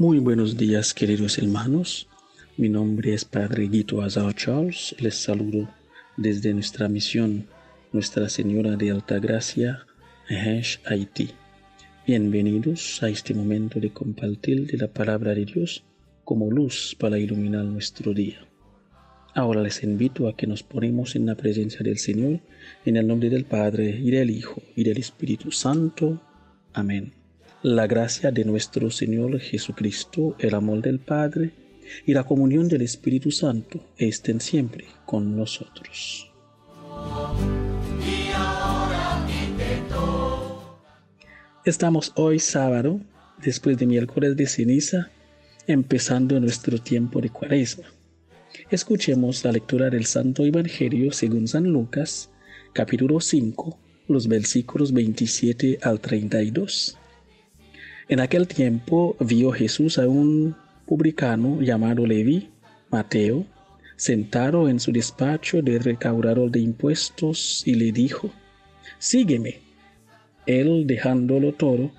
Muy 0.00 0.20
buenos 0.20 0.56
días, 0.56 0.94
queridos 0.94 1.38
hermanos. 1.38 2.06
Mi 2.56 2.68
nombre 2.68 3.14
es 3.14 3.24
Padre 3.24 3.66
Guito 3.66 4.00
Azar 4.00 4.32
Charles. 4.32 4.94
Les 5.00 5.16
saludo 5.16 5.68
desde 6.16 6.54
nuestra 6.54 6.88
misión 6.88 7.48
Nuestra 7.92 8.28
Señora 8.28 8.76
de 8.76 8.92
Alta 8.92 9.18
Gracia, 9.18 9.88
Hesh, 10.28 10.78
Haití. 10.84 11.30
Bienvenidos 12.06 13.02
a 13.02 13.08
este 13.08 13.34
momento 13.34 13.80
de 13.80 13.92
compartir 13.92 14.68
de 14.68 14.78
la 14.78 14.86
palabra 14.86 15.34
de 15.34 15.44
Dios 15.44 15.82
como 16.22 16.48
luz 16.48 16.94
para 16.96 17.18
iluminar 17.18 17.64
nuestro 17.64 18.14
día. 18.14 18.38
Ahora 19.34 19.62
les 19.62 19.82
invito 19.82 20.28
a 20.28 20.36
que 20.36 20.46
nos 20.46 20.62
ponemos 20.62 21.16
en 21.16 21.26
la 21.26 21.34
presencia 21.34 21.80
del 21.82 21.98
Señor, 21.98 22.38
en 22.84 22.96
el 22.98 23.04
nombre 23.04 23.30
del 23.30 23.46
Padre, 23.46 23.98
y 24.00 24.12
del 24.12 24.30
Hijo, 24.30 24.62
y 24.76 24.84
del 24.84 24.98
Espíritu 24.98 25.50
Santo. 25.50 26.22
Amén. 26.72 27.17
La 27.62 27.88
gracia 27.88 28.30
de 28.30 28.44
nuestro 28.44 28.88
Señor 28.88 29.40
Jesucristo, 29.40 30.36
el 30.38 30.54
amor 30.54 30.80
del 30.80 31.00
Padre, 31.00 31.50
y 32.06 32.14
la 32.14 32.22
comunión 32.22 32.68
del 32.68 32.82
Espíritu 32.82 33.32
Santo 33.32 33.84
estén 33.96 34.40
siempre 34.40 34.84
con 35.04 35.36
nosotros. 35.36 36.30
Estamos 41.64 42.12
hoy 42.14 42.38
sábado, 42.38 43.00
después 43.42 43.76
de 43.76 43.86
miércoles 43.86 44.36
de 44.36 44.46
ceniza, 44.46 45.10
empezando 45.66 46.38
nuestro 46.38 46.78
tiempo 46.78 47.20
de 47.20 47.30
cuaresma. 47.30 47.86
Escuchemos 48.70 49.42
la 49.44 49.50
lectura 49.50 49.90
del 49.90 50.06
Santo 50.06 50.44
Evangelio 50.44 51.10
según 51.10 51.48
San 51.48 51.64
Lucas, 51.64 52.30
capítulo 52.72 53.18
5, 53.18 53.76
los 54.06 54.28
versículos 54.28 54.92
27 54.92 55.80
al 55.82 55.98
32. 55.98 56.96
En 58.08 58.20
aquel 58.20 58.48
tiempo 58.48 59.16
vio 59.20 59.52
Jesús 59.52 59.98
a 59.98 60.08
un 60.08 60.56
publicano 60.86 61.60
llamado 61.60 62.06
Levi, 62.06 62.48
Mateo, 62.90 63.44
sentado 63.96 64.70
en 64.70 64.80
su 64.80 64.92
despacho 64.92 65.60
de 65.60 65.78
recaudador 65.78 66.50
de 66.50 66.60
impuestos 66.60 67.62
y 67.66 67.74
le 67.74 67.92
dijo, 67.92 68.30
Sígueme. 68.98 69.60
Él, 70.46 70.86
dejándolo 70.86 71.52
todo, 71.52 71.92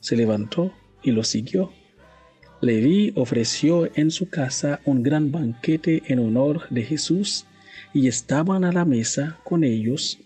se 0.00 0.16
levantó 0.16 0.72
y 1.02 1.10
lo 1.10 1.24
siguió. 1.24 1.70
Leví 2.62 3.12
ofreció 3.14 3.90
en 3.94 4.10
su 4.10 4.30
casa 4.30 4.80
un 4.86 5.02
gran 5.02 5.30
banquete 5.30 6.02
en 6.06 6.20
honor 6.20 6.68
de 6.70 6.84
Jesús 6.84 7.44
y 7.92 8.08
estaban 8.08 8.64
a 8.64 8.72
la 8.72 8.86
mesa 8.86 9.38
con 9.44 9.64
ellos 9.64 10.18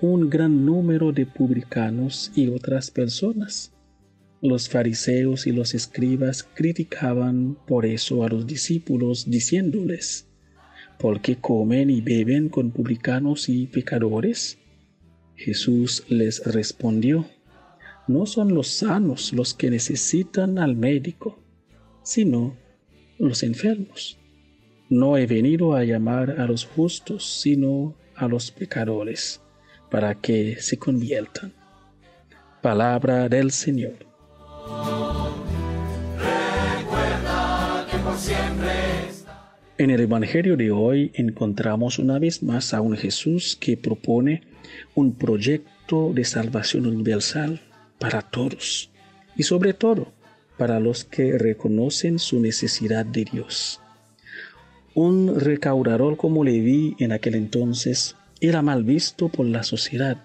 un 0.00 0.30
gran 0.30 0.64
número 0.64 1.12
de 1.12 1.26
publicanos 1.26 2.30
y 2.34 2.48
otras 2.48 2.90
personas. 2.90 3.72
Los 4.40 4.68
fariseos 4.68 5.46
y 5.46 5.52
los 5.52 5.74
escribas 5.74 6.42
criticaban 6.42 7.56
por 7.66 7.86
eso 7.86 8.24
a 8.24 8.28
los 8.28 8.46
discípulos 8.46 9.28
diciéndoles, 9.28 10.28
¿por 10.98 11.20
qué 11.20 11.36
comen 11.36 11.90
y 11.90 12.00
beben 12.00 12.48
con 12.48 12.70
publicanos 12.70 13.48
y 13.48 13.66
pecadores? 13.66 14.58
Jesús 15.34 16.04
les 16.08 16.44
respondió, 16.44 17.26
no 18.06 18.26
son 18.26 18.54
los 18.54 18.68
sanos 18.68 19.32
los 19.32 19.54
que 19.54 19.70
necesitan 19.70 20.58
al 20.58 20.76
médico 20.76 21.38
sino 22.08 22.56
los 23.18 23.42
enfermos. 23.42 24.18
No 24.88 25.18
he 25.18 25.26
venido 25.26 25.74
a 25.74 25.84
llamar 25.84 26.40
a 26.40 26.46
los 26.46 26.64
justos, 26.64 27.40
sino 27.42 27.94
a 28.14 28.26
los 28.26 28.50
pecadores, 28.50 29.42
para 29.90 30.14
que 30.14 30.56
se 30.58 30.78
conviertan. 30.78 31.52
Palabra 32.62 33.28
del 33.28 33.50
Señor. 33.50 34.07
En 39.78 39.90
el 39.90 40.00
Evangelio 40.00 40.56
de 40.56 40.72
hoy 40.72 41.12
encontramos 41.14 42.00
una 42.00 42.18
vez 42.18 42.42
más 42.42 42.74
a 42.74 42.80
un 42.80 42.96
Jesús 42.96 43.56
que 43.60 43.76
propone 43.76 44.42
un 44.96 45.12
proyecto 45.12 46.12
de 46.12 46.24
salvación 46.24 46.86
universal 46.86 47.60
para 48.00 48.22
todos 48.22 48.90
y 49.36 49.44
sobre 49.44 49.74
todo 49.74 50.08
para 50.56 50.80
los 50.80 51.04
que 51.04 51.38
reconocen 51.38 52.18
su 52.18 52.40
necesidad 52.40 53.06
de 53.06 53.24
Dios. 53.24 53.80
Un 54.94 55.38
recaudador 55.38 56.16
como 56.16 56.42
Leví 56.42 56.96
en 56.98 57.12
aquel 57.12 57.36
entonces 57.36 58.16
era 58.40 58.62
mal 58.62 58.82
visto 58.82 59.28
por 59.28 59.46
la 59.46 59.62
sociedad 59.62 60.18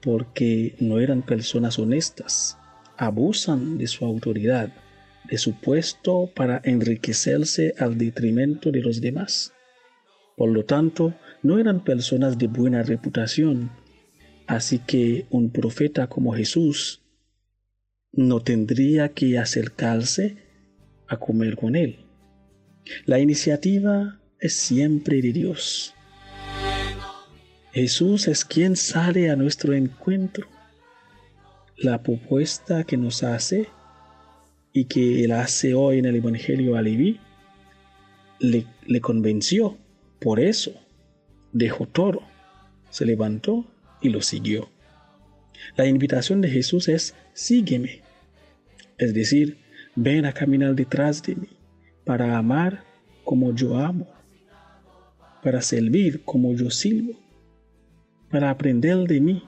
porque 0.00 0.76
no 0.78 1.00
eran 1.00 1.22
personas 1.22 1.80
honestas, 1.80 2.56
abusan 2.98 3.78
de 3.78 3.86
su 3.86 4.04
autoridad, 4.04 4.72
de 5.24 5.38
su 5.38 5.54
puesto 5.60 6.30
para 6.34 6.60
enriquecerse 6.64 7.74
al 7.78 7.98
detrimento 7.98 8.70
de 8.70 8.80
los 8.80 9.00
demás. 9.00 9.52
Por 10.36 10.50
lo 10.50 10.64
tanto, 10.64 11.14
no 11.42 11.58
eran 11.58 11.82
personas 11.82 12.38
de 12.38 12.46
buena 12.46 12.82
reputación, 12.82 13.70
así 14.46 14.78
que 14.78 15.26
un 15.30 15.50
profeta 15.50 16.08
como 16.08 16.34
Jesús 16.34 17.02
no 18.12 18.40
tendría 18.40 19.10
que 19.10 19.38
acercarse 19.38 20.36
a 21.08 21.18
comer 21.18 21.56
con 21.56 21.76
él. 21.76 22.06
La 23.04 23.18
iniciativa 23.18 24.20
es 24.38 24.54
siempre 24.54 25.20
de 25.20 25.32
Dios. 25.32 25.94
Jesús 27.72 28.28
es 28.28 28.44
quien 28.44 28.76
sale 28.76 29.30
a 29.30 29.36
nuestro 29.36 29.74
encuentro. 29.74 30.48
La 31.76 32.02
propuesta 32.02 32.84
que 32.84 32.96
nos 32.96 33.22
hace 33.22 33.68
y 34.72 34.86
que 34.86 35.24
él 35.24 35.32
hace 35.32 35.74
hoy 35.74 35.98
en 35.98 36.06
el 36.06 36.16
Evangelio 36.16 36.76
a 36.76 36.82
Leví 36.82 37.20
le, 38.38 38.66
le 38.86 39.00
convenció. 39.00 39.76
Por 40.20 40.40
eso 40.40 40.72
dejó 41.52 41.86
todo, 41.86 42.22
se 42.90 43.04
levantó 43.04 43.66
y 44.00 44.08
lo 44.08 44.22
siguió. 44.22 44.70
La 45.76 45.86
invitación 45.86 46.40
de 46.40 46.48
Jesús 46.48 46.88
es 46.88 47.14
sígueme. 47.32 48.02
Es 48.98 49.12
decir, 49.12 49.58
ven 49.94 50.24
a 50.24 50.32
caminar 50.32 50.74
detrás 50.74 51.22
de 51.22 51.36
mí 51.36 51.48
para 52.04 52.38
amar 52.38 52.84
como 53.24 53.52
yo 53.54 53.76
amo, 53.76 54.06
para 55.42 55.60
servir 55.60 56.22
como 56.24 56.54
yo 56.54 56.70
sirvo, 56.70 57.18
para 58.30 58.50
aprender 58.50 58.98
de 59.08 59.20
mí, 59.20 59.42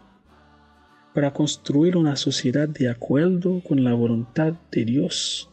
para 1.15 1.33
construir 1.33 1.97
una 1.97 2.17
sociedad 2.17 2.69
de 2.69 2.89
acuerdo 2.89 3.61
con 3.67 3.85
la 3.85 3.95
voluntad 3.95 4.55
de 4.71 4.85
Dios, 4.85 5.51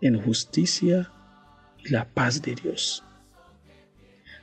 en 0.00 0.20
justicia 0.20 1.10
y 1.84 1.90
la 1.90 2.08
paz 2.08 2.42
de 2.42 2.54
Dios. 2.54 3.02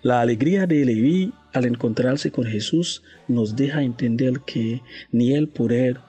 La 0.04 0.22
alegría 0.22 0.68
de 0.68 0.86
Leví 0.86 1.34
al 1.54 1.66
encontrarse 1.66 2.32
con 2.32 2.46
Jesús 2.46 3.04
nos 3.28 3.56
deja 3.56 3.82
entender 3.82 4.42
que 4.46 4.82
ni 5.12 5.34
el 5.34 5.50
poder 5.50 6.00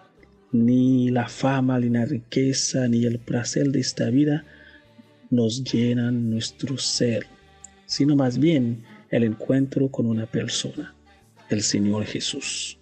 ni 0.53 1.11
la 1.11 1.29
fama, 1.29 1.79
ni 1.79 1.89
la 1.89 2.05
riqueza, 2.05 2.89
ni 2.89 3.05
el 3.05 3.19
placer 3.19 3.69
de 3.69 3.81
esta 3.81 4.11
vida 4.11 4.45
nos 5.31 5.63
llenan 5.65 6.31
nuestro 6.31 6.79
ser, 6.79 7.27
sino 7.87 8.17
más 8.17 8.39
bien 8.39 8.83
el 9.11 9.25
encuentro 9.25 9.91
con 9.91 10.07
una 10.07 10.27
persona, 10.27 10.95
el 11.51 11.63
Señor 11.63 12.05
Jesús. 12.05 12.79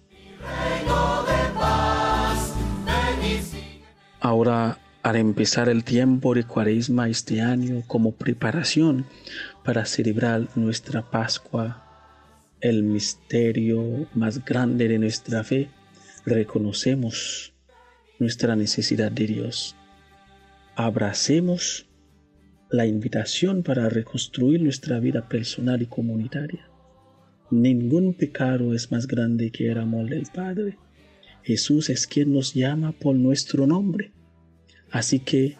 Ahora, 4.27 4.77
al 5.03 5.15
empezar 5.15 5.69
el 5.69 5.85
tiempo 5.85 6.35
de 6.35 6.43
Cuaresma 6.43 7.07
este 7.07 7.39
año 7.39 7.83
como 7.87 8.11
preparación 8.11 9.05
para 9.63 9.85
celebrar 9.85 10.49
nuestra 10.57 11.01
Pascua, 11.01 11.81
el 12.59 12.83
misterio 12.83 14.05
más 14.13 14.43
grande 14.43 14.89
de 14.89 14.99
nuestra 14.99 15.45
fe, 15.45 15.69
reconocemos 16.25 17.53
nuestra 18.19 18.57
necesidad 18.57 19.13
de 19.13 19.27
Dios. 19.27 19.77
Abracemos 20.75 21.87
la 22.69 22.85
invitación 22.85 23.63
para 23.63 23.87
reconstruir 23.87 24.61
nuestra 24.61 24.99
vida 24.99 25.29
personal 25.29 25.81
y 25.81 25.85
comunitaria. 25.85 26.67
Ningún 27.49 28.13
pecado 28.13 28.73
es 28.73 28.91
más 28.91 29.07
grande 29.07 29.51
que 29.51 29.71
el 29.71 29.77
amor 29.77 30.09
del 30.09 30.25
Padre. 30.35 30.77
Jesús 31.43 31.89
es 31.89 32.07
quien 32.07 32.33
nos 32.33 32.53
llama 32.53 32.91
por 32.91 33.15
nuestro 33.15 33.65
nombre. 33.65 34.11
Así 34.91 35.19
que 35.19 35.57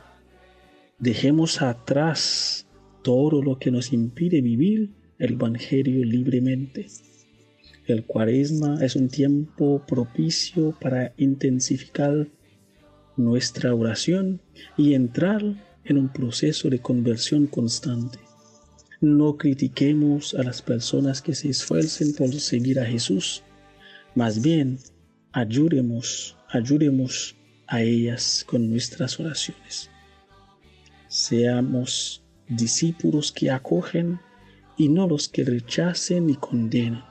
dejemos 1.00 1.62
atrás 1.62 2.68
todo 3.04 3.42
lo 3.42 3.60
que 3.60 3.72
nos 3.72 3.94
impide 3.94 4.42
vivir 4.42 4.92
el 5.20 5.34
Evangelio 5.34 6.04
libremente. 6.04 6.88
El 7.86 8.06
cuaresma 8.06 8.84
es 8.84 8.96
un 8.96 9.08
tiempo 9.08 9.82
propicio 9.88 10.76
para 10.80 11.14
intensificar 11.18 12.28
nuestra 13.16 13.74
oración 13.74 14.42
y 14.78 14.94
entrar 14.94 15.42
en 15.86 15.98
un 15.98 16.10
proceso 16.10 16.70
de 16.70 16.80
conversión 16.80 17.48
constante. 17.48 18.20
No 19.00 19.38
critiquemos 19.38 20.34
a 20.34 20.44
las 20.44 20.62
personas 20.62 21.22
que 21.22 21.34
se 21.34 21.50
esfuercen 21.50 22.14
por 22.14 22.34
seguir 22.34 22.80
a 22.80 22.86
Jesús, 22.86 23.44
más 24.16 24.42
bien 24.42 24.80
ayudemos, 25.32 26.36
ayudemos 26.50 27.36
a 27.68 27.82
ellas 27.82 28.46
con 28.48 28.70
nuestras 28.70 29.20
oraciones. 29.20 29.90
Seamos 31.08 32.24
discípulos 32.48 33.32
que 33.32 33.52
acogen 33.52 34.20
y 34.78 34.90
no 34.90 35.08
los 35.08 35.28
que 35.28 35.44
rechacen 35.44 36.30
y 36.30 36.36
condenan, 36.36 37.04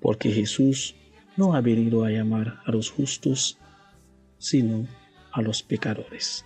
porque 0.00 0.30
Jesús 0.30 0.94
no 1.36 1.54
ha 1.54 1.60
venido 1.60 2.04
a 2.04 2.10
llamar 2.10 2.60
a 2.64 2.72
los 2.72 2.90
justos, 2.90 3.58
sino 4.38 4.86
a 5.32 5.42
los 5.42 5.62
pecadores. 5.62 6.44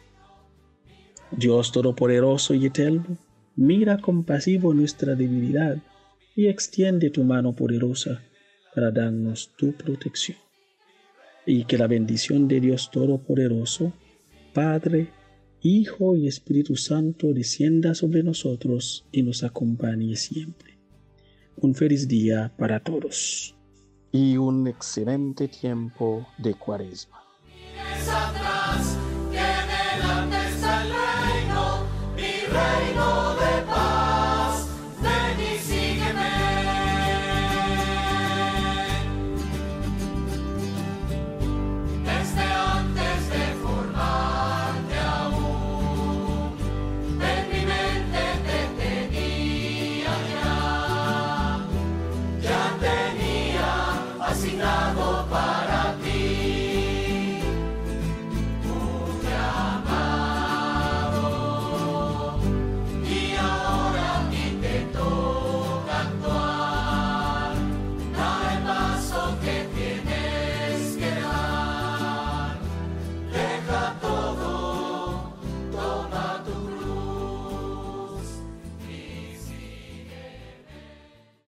Dios 1.31 1.73
Todopoderoso 1.73 2.55
y 2.55 2.67
Eterno, 2.67 3.17
mira 3.57 3.99
compasivo 3.99 4.75
nuestra 4.75 5.15
debilidad 5.15 5.79
y 6.37 6.47
extiende 6.47 7.11
tu 7.11 7.25
mano 7.25 7.55
poderosa 7.55 8.23
para 8.75 8.91
darnos 8.91 9.53
tu 9.57 9.73
protección 9.73 10.44
y 11.47 11.65
que 11.65 11.79
la 11.79 11.87
bendición 11.87 12.49
de 12.49 12.61
Dios 12.61 12.91
Todopoderoso, 12.91 13.93
Padre, 14.53 15.11
Hijo 15.61 16.15
y 16.15 16.29
Espíritu 16.29 16.77
Santo 16.77 17.33
descienda 17.33 17.95
sobre 17.95 18.23
nosotros 18.23 19.07
y 19.11 19.23
nos 19.23 19.43
acompañe 19.45 20.15
siempre. 20.17 20.79
Un 21.57 21.75
feliz 21.75 22.07
día 22.07 22.53
para 22.59 22.81
todos 22.81 23.55
y 24.13 24.37
un 24.37 24.69
excelente 24.69 25.49
tiempo 25.49 26.27
de 26.39 26.55
cuaresma. 26.55 27.25